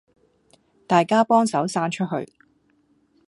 [0.87, 2.33] 大家幫手散出去